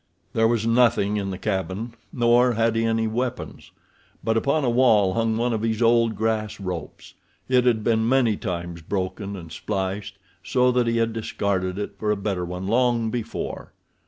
There 0.33 0.47
was 0.47 0.65
nothing 0.65 1.17
in 1.17 1.29
the 1.29 1.37
cabin, 1.37 1.93
nor 2.11 2.53
had 2.53 2.75
he 2.75 2.85
any 2.85 3.05
weapons; 3.05 3.69
but 4.23 4.35
upon 4.35 4.63
a 4.65 4.69
wall 4.71 5.13
hung 5.13 5.37
one 5.37 5.53
of 5.53 5.61
his 5.61 5.79
old 5.79 6.15
grass 6.15 6.59
ropes. 6.59 7.13
It 7.47 7.65
had 7.67 7.83
been 7.83 8.09
many 8.09 8.35
times 8.35 8.81
broken 8.81 9.35
and 9.35 9.51
spliced, 9.51 10.15
so 10.43 10.71
that 10.71 10.87
he 10.87 10.97
had 10.97 11.13
discarded 11.13 11.77
it 11.77 11.99
for 11.99 12.09
a 12.09 12.17
better 12.17 12.43
one 12.45 12.65
long 12.65 13.11
before. 13.11 13.73